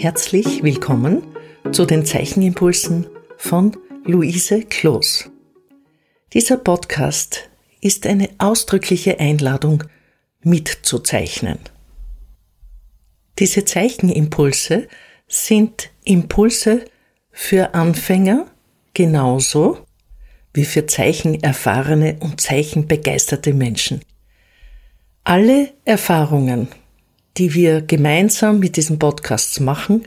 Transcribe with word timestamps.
Herzlich 0.00 0.62
willkommen 0.62 1.22
zu 1.72 1.84
den 1.84 2.06
Zeichenimpulsen 2.06 3.06
von 3.36 3.76
Luise 4.06 4.62
Kloos. 4.62 5.30
Dieser 6.32 6.56
Podcast 6.56 7.50
ist 7.82 8.06
eine 8.06 8.30
ausdrückliche 8.38 9.20
Einladung, 9.20 9.84
mitzuzeichnen. 10.42 11.58
Diese 13.38 13.66
Zeichenimpulse 13.66 14.88
sind 15.28 15.90
Impulse 16.04 16.86
für 17.30 17.74
Anfänger 17.74 18.46
genauso 18.94 19.84
wie 20.54 20.64
für 20.64 20.86
zeichenerfahrene 20.86 22.16
und 22.20 22.40
zeichenbegeisterte 22.40 23.52
Menschen. 23.52 24.00
Alle 25.24 25.74
Erfahrungen, 25.84 26.68
die 27.36 27.54
wir 27.54 27.82
gemeinsam 27.82 28.58
mit 28.58 28.76
diesen 28.76 28.98
Podcasts 28.98 29.60
machen, 29.60 30.06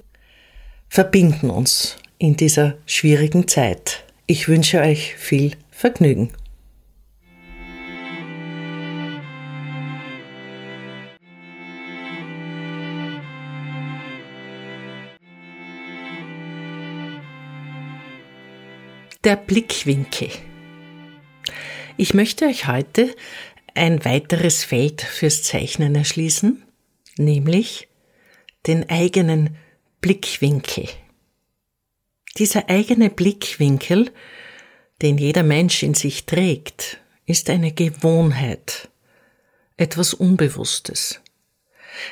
verbinden 0.89 1.49
uns 1.49 1.97
in 2.17 2.35
dieser 2.35 2.75
schwierigen 2.85 3.47
Zeit. 3.47 4.03
Ich 4.27 4.47
wünsche 4.47 4.79
euch 4.79 5.15
viel 5.15 5.55
Vergnügen. 5.71 6.31
Der 19.23 19.37
Blickwinkel. 19.37 20.29
Ich 21.95 22.13
möchte 22.13 22.45
euch 22.45 22.67
heute 22.67 23.15
ein 23.73 24.03
weiteres 24.03 24.63
Feld 24.63 25.01
fürs 25.01 25.43
Zeichnen 25.43 25.95
erschließen, 25.95 26.61
nämlich 27.17 27.87
den 28.67 28.89
eigenen 28.89 29.57
Blickwinkel. 30.01 30.87
Dieser 32.37 32.69
eigene 32.69 33.09
Blickwinkel, 33.09 34.11
den 35.01 35.17
jeder 35.17 35.43
Mensch 35.43 35.83
in 35.83 35.93
sich 35.93 36.25
trägt, 36.25 36.99
ist 37.25 37.49
eine 37.49 37.71
Gewohnheit, 37.71 38.89
etwas 39.77 40.13
Unbewusstes. 40.13 41.21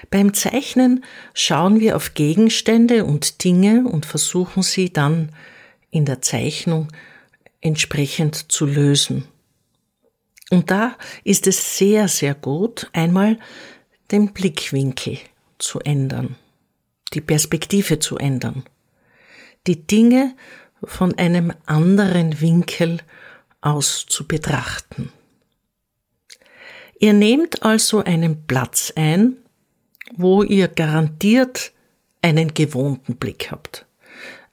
Beim 0.09 0.33
Zeichnen 0.33 1.03
schauen 1.33 1.79
wir 1.79 1.95
auf 1.95 2.13
Gegenstände 2.13 3.03
und 3.05 3.43
Dinge 3.43 3.85
und 3.85 4.05
versuchen 4.05 4.63
sie 4.63 4.93
dann 4.93 5.31
in 5.89 6.05
der 6.05 6.21
Zeichnung 6.21 6.87
entsprechend 7.61 8.51
zu 8.51 8.65
lösen. 8.65 9.27
Und 10.49 10.69
da 10.69 10.97
ist 11.23 11.47
es 11.47 11.77
sehr, 11.77 12.07
sehr 12.07 12.35
gut, 12.35 12.89
einmal 12.93 13.39
den 14.11 14.33
Blickwinkel 14.33 15.19
zu 15.57 15.79
ändern, 15.79 16.35
die 17.13 17.21
Perspektive 17.21 17.99
zu 17.99 18.17
ändern, 18.17 18.63
die 19.67 19.85
Dinge 19.87 20.35
von 20.83 21.17
einem 21.17 21.53
anderen 21.65 22.41
Winkel 22.41 22.99
aus 23.61 24.05
zu 24.07 24.27
betrachten. 24.27 25.11
Ihr 26.99 27.13
nehmt 27.13 27.63
also 27.63 28.03
einen 28.03 28.45
Platz 28.45 28.93
ein, 28.95 29.37
wo 30.15 30.43
ihr 30.43 30.67
garantiert 30.67 31.71
einen 32.21 32.53
gewohnten 32.53 33.15
Blick 33.15 33.51
habt. 33.51 33.85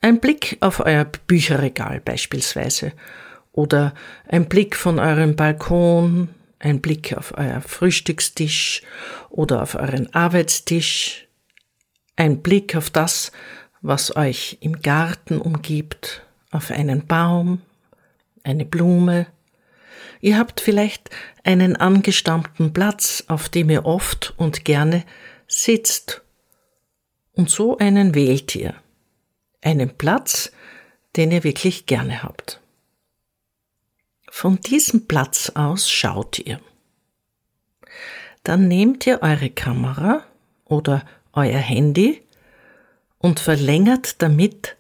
Ein 0.00 0.20
Blick 0.20 0.56
auf 0.60 0.80
euer 0.80 1.04
Bücherregal 1.04 2.00
beispielsweise 2.00 2.92
oder 3.52 3.94
ein 4.28 4.48
Blick 4.48 4.76
von 4.76 4.98
eurem 4.98 5.34
Balkon, 5.34 6.28
ein 6.58 6.80
Blick 6.80 7.16
auf 7.16 7.34
euer 7.36 7.60
Frühstückstisch 7.60 8.82
oder 9.30 9.62
auf 9.62 9.74
euren 9.74 10.12
Arbeitstisch, 10.14 11.28
ein 12.16 12.42
Blick 12.42 12.74
auf 12.74 12.90
das, 12.90 13.32
was 13.80 14.16
euch 14.16 14.58
im 14.60 14.82
Garten 14.82 15.40
umgibt, 15.40 16.22
auf 16.50 16.70
einen 16.70 17.06
Baum, 17.06 17.62
eine 18.42 18.64
Blume. 18.64 19.26
Ihr 20.20 20.36
habt 20.36 20.60
vielleicht 20.60 21.10
einen 21.44 21.76
angestammten 21.76 22.72
Platz, 22.72 23.24
auf 23.28 23.48
dem 23.48 23.70
ihr 23.70 23.84
oft 23.84 24.34
und 24.36 24.64
gerne 24.64 25.04
sitzt. 25.46 26.22
Und 27.32 27.50
so 27.50 27.78
einen 27.78 28.14
wählt 28.14 28.54
ihr 28.56 28.74
einen 29.62 29.96
Platz, 29.96 30.50
den 31.16 31.30
ihr 31.30 31.44
wirklich 31.44 31.86
gerne 31.86 32.22
habt. 32.22 32.60
Von 34.40 34.60
diesem 34.60 35.08
Platz 35.08 35.50
aus 35.56 35.90
schaut 35.90 36.38
ihr. 36.38 36.60
Dann 38.44 38.68
nehmt 38.68 39.04
ihr 39.04 39.20
eure 39.20 39.50
Kamera 39.50 40.22
oder 40.64 41.04
euer 41.32 41.58
Handy 41.58 42.22
und 43.18 43.40
verlängert 43.40 44.22
damit 44.22 44.76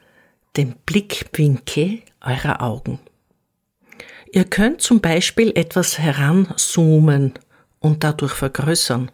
den 0.56 0.76
Blickwinkel 0.86 2.02
eurer 2.20 2.62
Augen. 2.62 3.00
Ihr 4.30 4.44
könnt 4.44 4.80
zum 4.80 5.00
Beispiel 5.00 5.50
etwas 5.56 5.98
heranzoomen 5.98 7.34
und 7.80 8.04
dadurch 8.04 8.34
vergrößern 8.34 9.10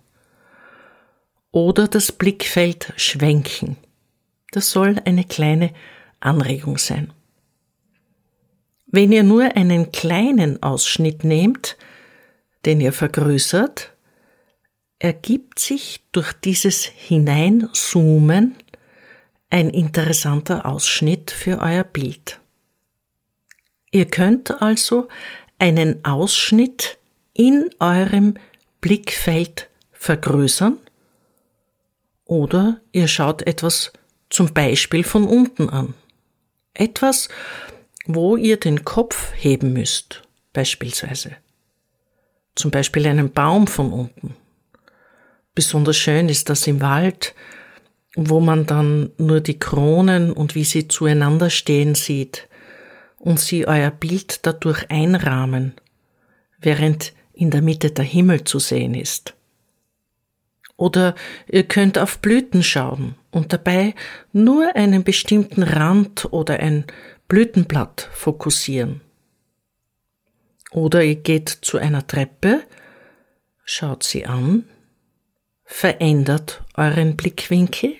oder 1.52 1.88
das 1.88 2.12
Blickfeld 2.12 2.92
schwenken. 2.96 3.78
Das 4.52 4.70
soll 4.70 5.00
eine 5.06 5.24
kleine 5.24 5.72
Anregung 6.20 6.76
sein. 6.76 7.14
Wenn 8.96 9.10
ihr 9.10 9.24
nur 9.24 9.56
einen 9.56 9.90
kleinen 9.90 10.62
Ausschnitt 10.62 11.24
nehmt, 11.24 11.76
den 12.64 12.80
ihr 12.80 12.92
vergrößert, 12.92 13.92
ergibt 15.00 15.58
sich 15.58 16.04
durch 16.12 16.32
dieses 16.32 16.84
Hineinzoomen 16.84 18.54
ein 19.50 19.70
interessanter 19.70 20.64
Ausschnitt 20.64 21.32
für 21.32 21.58
euer 21.58 21.82
Bild. 21.82 22.38
Ihr 23.90 24.04
könnt 24.04 24.62
also 24.62 25.08
einen 25.58 26.04
Ausschnitt 26.04 26.96
in 27.32 27.70
eurem 27.80 28.34
Blickfeld 28.80 29.70
vergrößern 29.90 30.78
oder 32.26 32.80
ihr 32.92 33.08
schaut 33.08 33.42
etwas 33.42 33.92
zum 34.30 34.54
Beispiel 34.54 35.02
von 35.02 35.24
unten 35.24 35.68
an. 35.68 35.94
Etwas, 36.74 37.28
wo 38.06 38.36
ihr 38.36 38.58
den 38.58 38.84
Kopf 38.84 39.32
heben 39.34 39.72
müsst, 39.72 40.22
beispielsweise. 40.52 41.32
Zum 42.54 42.70
Beispiel 42.70 43.06
einen 43.06 43.32
Baum 43.32 43.66
von 43.66 43.92
unten. 43.92 44.36
Besonders 45.54 45.96
schön 45.96 46.28
ist 46.28 46.50
das 46.50 46.66
im 46.66 46.80
Wald, 46.80 47.34
wo 48.16 48.40
man 48.40 48.66
dann 48.66 49.10
nur 49.18 49.40
die 49.40 49.58
Kronen 49.58 50.32
und 50.32 50.54
wie 50.54 50.64
sie 50.64 50.88
zueinander 50.88 51.50
stehen 51.50 51.94
sieht 51.94 52.48
und 53.18 53.40
sie 53.40 53.66
euer 53.66 53.90
Bild 53.90 54.46
dadurch 54.46 54.90
einrahmen, 54.90 55.74
während 56.60 57.12
in 57.32 57.50
der 57.50 57.62
Mitte 57.62 57.90
der 57.90 58.04
Himmel 58.04 58.44
zu 58.44 58.58
sehen 58.58 58.94
ist. 58.94 59.34
Oder 60.76 61.14
ihr 61.48 61.64
könnt 61.64 61.98
auf 61.98 62.18
Blüten 62.18 62.62
schauen 62.62 63.14
und 63.30 63.52
dabei 63.52 63.94
nur 64.32 64.74
einen 64.74 65.04
bestimmten 65.04 65.62
Rand 65.62 66.32
oder 66.32 66.58
ein 66.58 66.84
Blütenblatt 67.28 68.08
fokussieren. 68.12 69.00
Oder 70.70 71.02
ihr 71.04 71.16
geht 71.16 71.48
zu 71.48 71.78
einer 71.78 72.06
Treppe, 72.06 72.62
schaut 73.64 74.02
sie 74.02 74.26
an, 74.26 74.64
verändert 75.64 76.64
euren 76.74 77.16
Blickwinkel 77.16 77.96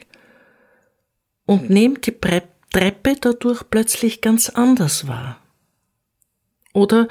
und 1.47 1.71
nehmt 1.71 2.07
die 2.07 2.19
Treppe 2.19 3.17
dadurch 3.21 3.63
plötzlich 3.71 4.21
ganz 4.21 4.49
anders 4.49 5.07
wahr. 5.07 5.41
Oder 6.73 7.09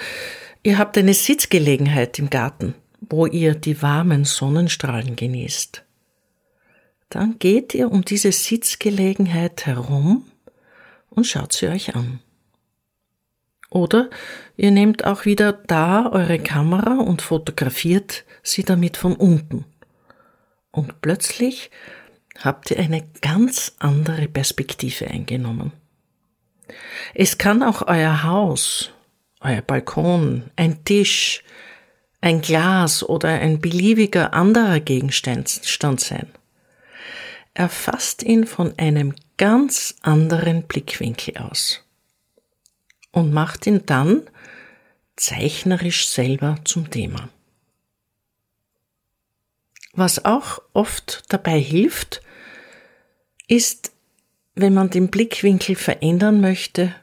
ihr 0.64 0.78
habt 0.78 0.98
eine 0.98 1.14
Sitzgelegenheit 1.14 2.20
im 2.20 2.30
Garten 2.30 2.76
wo 3.10 3.26
ihr 3.26 3.56
die 3.56 3.82
warmen 3.82 4.26
Sonnenstrahlen 4.26 5.16
genießt. 5.16 5.84
Dann 7.10 7.38
geht 7.40 7.74
ihr 7.74 7.92
um 7.92 8.04
diese 8.04 8.32
Sitzgelegenheit 8.32 9.66
herum 9.66 10.26
und 11.16 11.26
schaut 11.26 11.54
sie 11.54 11.68
euch 11.68 11.96
an. 11.96 12.20
Oder 13.70 14.10
ihr 14.56 14.72
nehmt 14.72 15.04
auch 15.06 15.26
wieder 15.26 15.54
da 15.54 16.10
eure 16.12 16.40
Kamera 16.40 17.00
und 17.00 17.22
fotografiert 17.22 18.24
sie 18.44 18.64
damit 18.64 18.98
von 18.98 19.16
unten. 19.16 19.66
Und 20.72 21.02
plötzlich 21.02 21.72
habt 22.40 22.70
ihr 22.72 22.80
eine 22.80 23.04
ganz 23.22 23.76
andere 23.80 24.28
Perspektive 24.28 25.08
eingenommen. 25.08 25.72
Es 27.14 27.38
kann 27.38 27.64
auch 27.64 27.88
euer 27.88 28.24
Haus, 28.24 28.92
euer 29.42 29.62
Balkon, 29.62 30.52
ein 30.56 30.84
Tisch, 30.86 31.44
ein 32.22 32.42
Glas 32.42 33.04
oder 33.04 33.30
ein 33.30 33.60
beliebiger 33.60 34.34
anderer 34.34 34.80
Gegenstand 34.80 35.50
sein. 36.00 36.32
Er 37.54 37.70
fasst 37.70 38.24
ihn 38.24 38.46
von 38.48 38.78
einem 38.80 39.14
ganz 39.38 39.96
anderen 40.02 40.64
Blickwinkel 40.64 41.38
aus 41.38 41.84
und 43.12 43.32
macht 43.32 43.68
ihn 43.68 43.86
dann 43.86 44.30
zeichnerisch 45.16 46.08
selber 46.08 46.58
zum 46.66 46.90
Thema. 46.90 47.30
Was 49.94 50.26
auch 50.26 50.62
oft 50.74 51.24
dabei 51.30 51.60
hilft, 51.60 52.22
ist 53.48 53.92
wenn 54.56 54.74
man 54.74 54.90
den 54.90 55.10
Blickwinkel 55.10 55.76
verändern 55.76 56.42
möchte, 56.42 56.94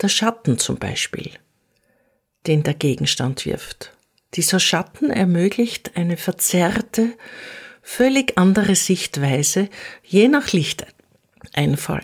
der 0.00 0.08
Schatten 0.08 0.58
zum 0.58 0.76
Beispiel, 0.78 1.30
den 2.46 2.62
der 2.62 2.74
Gegenstand 2.74 3.44
wirft. 3.46 3.92
Dieser 4.34 4.60
Schatten 4.60 5.10
ermöglicht 5.10 5.96
eine 5.96 6.16
verzerrte, 6.16 7.12
völlig 7.86 8.36
andere 8.36 8.74
Sichtweise 8.74 9.70
je 10.02 10.26
nach 10.26 10.52
Lichteinfall. 10.52 12.02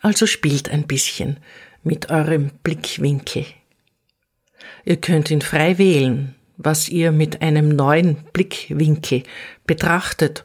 Also 0.00 0.26
spielt 0.26 0.70
ein 0.70 0.86
bisschen 0.86 1.36
mit 1.82 2.10
eurem 2.10 2.50
Blickwinkel. 2.62 3.44
Ihr 4.86 4.96
könnt 4.96 5.30
ihn 5.30 5.42
frei 5.42 5.76
wählen, 5.76 6.34
was 6.56 6.88
ihr 6.88 7.12
mit 7.12 7.42
einem 7.42 7.68
neuen 7.68 8.16
Blickwinkel 8.32 9.24
betrachtet 9.66 10.42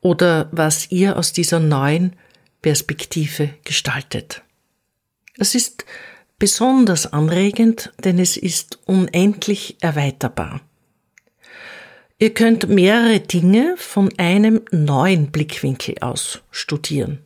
oder 0.00 0.48
was 0.50 0.90
ihr 0.90 1.18
aus 1.18 1.34
dieser 1.34 1.60
neuen 1.60 2.16
Perspektive 2.62 3.50
gestaltet. 3.62 4.42
Es 5.36 5.54
ist 5.54 5.84
besonders 6.38 7.12
anregend, 7.12 7.92
denn 8.02 8.18
es 8.18 8.38
ist 8.38 8.78
unendlich 8.86 9.76
erweiterbar. 9.82 10.62
Ihr 12.18 12.32
könnt 12.32 12.68
mehrere 12.68 13.20
Dinge 13.20 13.74
von 13.76 14.10
einem 14.18 14.62
neuen 14.70 15.30
Blickwinkel 15.30 15.96
aus 16.00 16.40
studieren. 16.50 17.18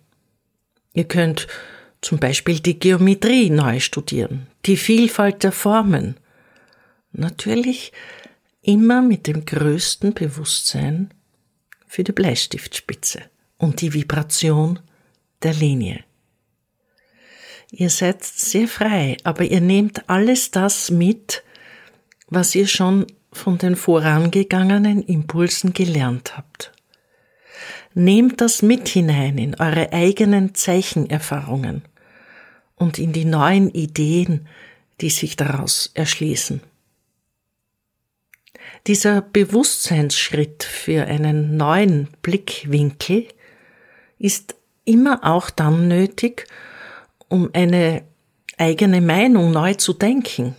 Ihr 0.92 1.04
könnt 1.04 1.46
zum 2.00 2.18
Beispiel 2.18 2.58
die 2.58 2.78
Geometrie 2.78 3.50
neu 3.50 3.78
studieren, 3.78 4.48
die 4.66 4.76
Vielfalt 4.76 5.44
der 5.44 5.52
Formen. 5.52 6.16
Natürlich 7.12 7.92
immer 8.62 9.00
mit 9.00 9.28
dem 9.28 9.44
größten 9.44 10.12
Bewusstsein 10.12 11.14
für 11.86 12.02
die 12.02 12.12
Bleistiftspitze 12.12 13.22
und 13.58 13.80
die 13.82 13.94
Vibration 13.94 14.80
der 15.42 15.54
Linie. 15.54 16.04
Ihr 17.70 17.90
seid 17.90 18.24
sehr 18.24 18.66
frei, 18.66 19.16
aber 19.22 19.44
ihr 19.44 19.60
nehmt 19.60 20.08
alles 20.08 20.50
das 20.50 20.90
mit, 20.90 21.44
was 22.26 22.56
ihr 22.56 22.66
schon 22.66 23.06
von 23.32 23.58
den 23.58 23.76
vorangegangenen 23.76 25.02
Impulsen 25.02 25.72
gelernt 25.72 26.36
habt. 26.36 26.72
Nehmt 27.94 28.40
das 28.40 28.62
mit 28.62 28.88
hinein 28.88 29.38
in 29.38 29.54
eure 29.58 29.92
eigenen 29.92 30.54
Zeichenerfahrungen 30.54 31.82
und 32.76 32.98
in 32.98 33.12
die 33.12 33.24
neuen 33.24 33.70
Ideen, 33.70 34.46
die 35.00 35.10
sich 35.10 35.36
daraus 35.36 35.90
erschließen. 35.94 36.60
Dieser 38.86 39.20
Bewusstseinsschritt 39.20 40.62
für 40.62 41.04
einen 41.04 41.56
neuen 41.56 42.08
Blickwinkel 42.22 43.28
ist 44.18 44.54
immer 44.84 45.20
auch 45.22 45.50
dann 45.50 45.88
nötig, 45.88 46.46
um 47.28 47.50
eine 47.52 48.04
eigene 48.56 49.00
Meinung 49.00 49.50
neu 49.50 49.74
zu 49.74 49.92
denken 49.92 50.54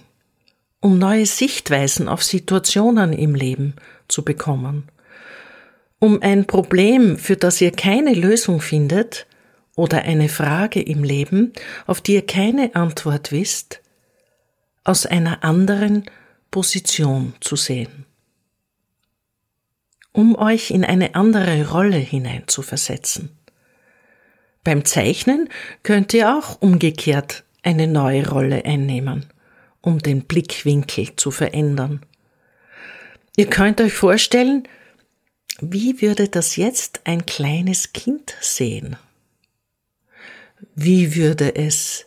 um 0.82 0.98
neue 0.98 1.26
Sichtweisen 1.26 2.10
auf 2.10 2.24
Situationen 2.24 3.14
im 3.14 3.36
Leben 3.36 3.76
zu 4.08 4.26
bekommen, 4.26 4.90
um 6.00 6.22
ein 6.22 6.48
Problem, 6.48 7.18
für 7.18 7.38
das 7.38 7.62
ihr 7.62 7.72
keine 7.72 8.14
Lösung 8.14 8.60
findet, 8.60 9.28
oder 9.76 10.02
eine 10.04 10.28
Frage 10.28 10.82
im 10.82 11.04
Leben, 11.04 11.54
auf 11.88 12.02
die 12.02 12.16
ihr 12.16 12.26
keine 12.26 12.76
Antwort 12.76 13.32
wisst, 13.32 13.82
aus 14.84 15.06
einer 15.06 15.44
anderen 15.44 16.04
Position 16.50 17.34
zu 17.40 17.56
sehen. 17.56 18.06
Um 20.12 20.36
euch 20.36 20.72
in 20.72 20.84
eine 20.84 21.16
andere 21.16 21.70
Rolle 21.70 21.98
hineinzuversetzen. 21.98 23.38
Beim 24.64 24.84
Zeichnen 24.84 25.48
könnt 25.84 26.14
ihr 26.14 26.36
auch 26.36 26.62
umgekehrt 26.62 27.44
eine 27.64 27.88
neue 27.88 28.30
Rolle 28.30 28.66
einnehmen 28.66 29.26
um 29.82 30.00
den 30.00 30.26
Blickwinkel 30.26 31.16
zu 31.16 31.32
verändern. 31.32 32.06
Ihr 33.36 33.48
könnt 33.48 33.82
euch 33.82 33.94
vorstellen, 33.94 34.68
wie 35.60 36.02
würde 36.02 36.28
das 36.28 36.56
jetzt 36.56 37.02
ein 37.04 37.26
kleines 37.26 37.94
Kind 37.94 38.36
sehen? 38.40 38.98
Wie 40.76 41.16
würde 41.16 41.56
es 41.56 42.06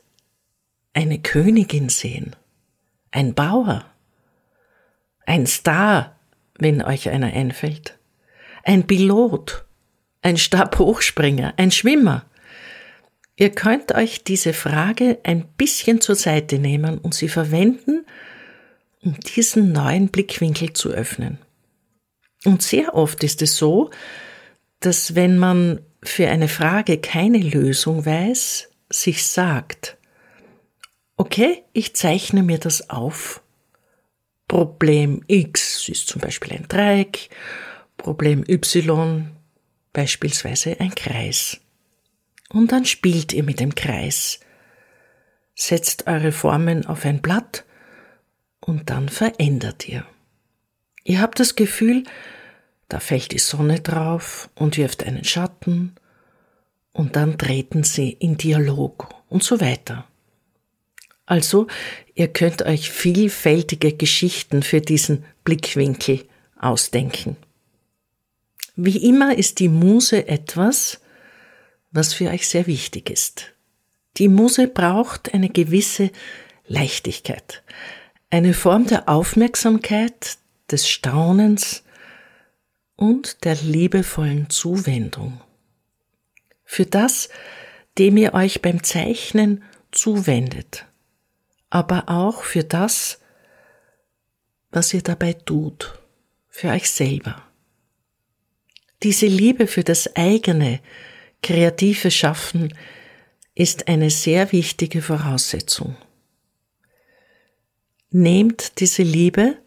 eine 0.93 1.21
Königin 1.21 1.88
sehen? 1.88 2.37
Ein 3.11 3.35
Bauer? 3.35 3.85
Ein 5.27 5.47
Star, 5.47 6.17
wenn 6.59 6.82
euch 6.82 7.09
einer 7.09 7.32
einfällt? 7.32 7.99
Ein 8.62 8.87
Pilot? 8.87 9.65
Ein 10.23 10.37
Stabhochspringer? 10.37 11.55
Ein 11.56 11.70
Schwimmer? 11.70 12.25
Ihr 13.37 13.51
könnt 13.51 13.93
euch 13.95 14.23
diese 14.23 14.53
Frage 14.53 15.19
ein 15.25 15.47
bisschen 15.57 16.01
zur 16.01 16.15
Seite 16.15 16.59
nehmen 16.59 16.99
und 16.99 17.15
sie 17.15 17.29
verwenden, 17.29 18.07
um 19.03 19.19
diesen 19.21 19.73
neuen 19.73 20.09
Blickwinkel 20.09 20.73
zu 20.73 20.91
öffnen. 20.91 21.39
Und 22.45 22.63
sehr 22.63 22.95
oft 22.95 23.25
ist 23.25 23.43
es 23.43 23.57
so, 23.57 23.91
dass 24.81 25.15
wenn 25.15 25.39
man 25.39 25.81
für 26.03 26.29
eine 26.29 26.49
Frage 26.49 26.99
keine 26.99 27.39
Lösung 27.39 28.07
weiß, 28.07 28.69
sich 28.91 29.27
sagt, 29.27 29.97
okay, 31.17 31.65
ich 31.73 31.97
zeichne 31.97 32.43
mir 32.43 32.59
das 32.59 32.91
auf. 32.91 33.43
Problem 34.47 35.25
X 35.27 35.89
ist 35.89 36.07
zum 36.07 36.21
Beispiel 36.21 36.53
ein 36.53 36.69
Dreieck, 36.69 37.31
Problem 37.97 38.45
Y 38.47 39.31
beispielsweise 39.93 40.79
ein 40.79 40.95
Kreis. 40.95 41.61
Und 42.55 42.71
dann 42.71 42.85
spielt 42.85 43.33
ihr 43.33 43.43
mit 43.43 43.59
dem 43.59 43.75
Kreis. 43.75 44.39
Setzt 45.56 46.06
eure 46.06 46.31
Formen 46.31 46.87
auf 46.87 47.05
ein 47.05 47.21
Blatt 47.21 47.65
und 48.61 48.91
dann 48.91 49.09
verändert 49.09 49.89
ihr. 49.89 50.06
Ihr 51.03 51.21
habt 51.21 51.41
das 51.41 51.56
Gefühl, 51.56 52.05
da 52.89 53.01
fällt 53.01 53.33
die 53.33 53.39
Sonne 53.39 53.81
drauf 53.81 54.49
und 54.55 54.77
wirft 54.77 55.05
einen 55.05 55.25
Schatten 55.25 55.97
und 56.93 57.17
dann 57.17 57.39
treten 57.39 57.83
sie 57.83 58.11
in 58.11 58.37
Dialog 58.37 59.12
und 59.29 59.43
so 59.43 59.61
weiter. 59.61 60.06
Also, 61.27 61.67
ihr 62.15 62.29
könnt 62.29 62.62
euch 62.62 62.89
vielfältige 62.89 63.94
Geschichten 63.94 64.63
für 64.63 64.81
diesen 64.81 65.25
Blickwinkel 65.43 66.25
ausdenken. 66.56 67.37
Wie 68.77 69.08
immer 69.08 69.37
ist 69.37 69.58
die 69.58 69.69
Muse 69.69 70.29
etwas, 70.29 71.01
was 71.94 72.13
für 72.13 72.29
euch 72.29 72.46
sehr 72.48 72.67
wichtig 72.67 73.08
ist. 73.08 73.55
Die 74.19 74.29
Muse 74.29 74.69
braucht 74.69 75.32
eine 75.32 75.48
gewisse 75.48 76.10
Leichtigkeit, 76.67 77.63
eine 78.31 78.53
Form 78.53 78.86
der 78.86 79.08
Aufmerksamkeit, 79.08 80.39
des 80.70 80.89
Staunens 80.89 81.84
und 82.96 83.44
der 83.44 83.55
liebevollen 83.56 84.51
Zuwendung. 84.51 85.41
Für 86.65 86.86
das, 86.86 87.29
dem 87.98 88.17
ihr 88.17 88.34
euch 88.34 88.63
beim 88.63 88.82
Zeichnen 88.82 89.63
zuwendet, 89.93 90.86
aber 91.70 92.08
auch 92.08 92.43
für 92.43 92.65
das, 92.65 93.20
was 94.70 94.93
ihr 94.94 95.03
dabei 95.03 95.34
tut, 95.34 95.98
für 96.48 96.69
euch 96.69 96.91
selber. 96.91 97.43
Diese 99.03 99.27
Liebe 99.27 99.67
für 99.67 99.84
das 99.84 100.17
eigene, 100.17 100.81
kreative 101.44 102.10
Schaffen 102.10 102.74
ist 103.55 103.86
eine 103.86 104.10
sehr 104.10 104.51
wichtige 104.51 105.03
Voraussetzung. 105.03 105.94
Nehmt 108.10 108.81
diese 108.81 109.03
Liebe 109.03 109.58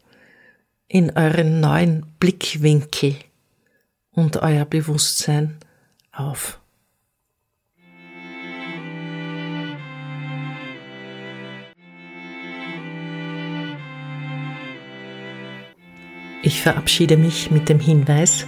in 0.88 1.15
euren 1.15 1.60
neuen 1.60 2.05
Blickwinkel 2.19 3.15
und 4.12 4.38
euer 4.38 4.65
Bewusstsein 4.65 5.57
auf. 6.12 6.60
Ich 16.41 16.62
verabschiede 16.62 17.17
mich 17.17 17.51
mit 17.51 17.69
dem 17.69 17.79
Hinweis, 17.79 18.48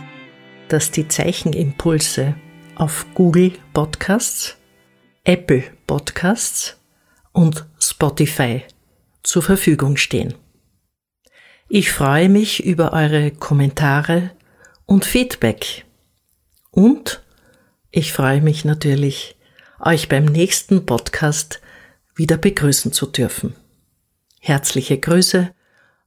dass 0.69 0.89
die 0.89 1.07
Zeichenimpulse 1.07 2.35
auf 2.79 3.05
Google 3.13 3.51
Podcasts, 3.73 4.57
Apple 5.25 5.63
Podcasts 5.85 6.77
und 7.33 7.65
Spotify 7.79 8.63
zur 9.21 9.43
Verfügung 9.43 9.97
stehen. 9.97 10.33
Ich 11.67 11.91
freue 11.91 12.29
mich 12.29 12.63
über 12.63 12.93
eure 12.93 13.31
Kommentare 13.31 14.31
und 14.85 15.05
Feedback. 15.05 15.85
Und 16.71 17.21
ich 17.91 18.13
freue 18.13 18.41
mich 18.41 18.65
natürlich, 18.65 19.35
euch 19.79 20.07
beim 20.07 20.25
nächsten 20.25 20.85
Podcast 20.85 21.61
wieder 22.15 22.37
begrüßen 22.37 22.93
zu 22.93 23.07
dürfen. 23.07 23.55
Herzliche 24.39 24.97
Grüße, 24.97 25.53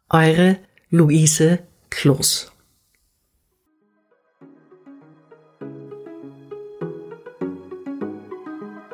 eure 0.09 0.59
Luise 0.88 1.61
Kloß. 1.91 2.52